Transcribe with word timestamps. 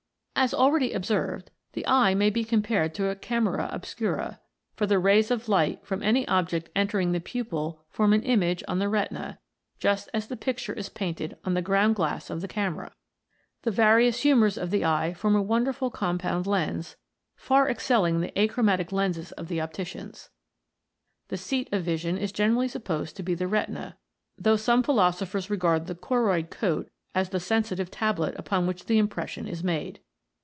As 0.33 0.55
already 0.55 0.91
observed, 0.91 1.51
the 1.73 1.85
eye 1.85 2.15
may 2.15 2.31
be 2.31 2.43
compared 2.43 2.95
to 2.95 3.09
a 3.09 3.15
camera 3.15 3.69
obscura, 3.71 4.39
for 4.75 4.87
the 4.87 4.97
rays 4.97 5.29
of 5.29 5.47
light 5.47 5.85
from 5.85 6.01
any 6.01 6.27
object 6.27 6.71
entering 6.75 7.11
the 7.11 7.19
pupil 7.19 7.83
form 7.89 8.11
an 8.11 8.23
image 8.23 8.63
on 8.67 8.79
the 8.79 8.89
retina, 8.89 9.37
just 9.77 10.09
as 10.15 10.25
the 10.25 10.35
picture 10.35 10.73
is 10.73 10.89
painted 10.89 11.37
on 11.45 11.53
the 11.53 11.61
ground 11.61 11.95
glass 11.95 12.31
of 12.31 12.41
the 12.41 12.47
camera. 12.47 12.91
The 13.61 13.69
various 13.69 14.21
humours 14.21 14.57
of 14.57 14.71
the 14.71 14.83
eye 14.83 15.13
form 15.13 15.35
a 15.35 15.41
wonderful 15.43 15.91
compound 15.91 16.47
lens, 16.47 16.95
far 17.35 17.69
excelling 17.69 18.21
the 18.21 18.33
achromatic 18.39 18.91
lenses 18.91 19.31
of 19.33 19.47
the 19.47 19.61
opticians. 19.61 20.31
The 21.27 21.37
seat 21.37 21.69
of 21.71 21.83
vision 21.83 22.17
is 22.17 22.31
generally 22.31 22.69
supposed 22.69 23.15
to 23.17 23.21
be 23.21 23.35
the 23.35 23.47
retina, 23.47 23.95
though 24.39 24.55
some 24.57 24.81
philosophers 24.81 25.51
regard 25.51 25.85
the 25.85 25.93
choroid 25.93 26.49
coat 26.49 26.89
as 27.13 27.29
the 27.29 27.39
sensitive 27.39 27.91
tablet 27.91 28.33
upon 28.39 28.65
which 28.65 28.85
the 28.85 28.99
impres 28.99 29.27
sion 29.27 29.47
is 29.47 29.63
made. 29.63 29.99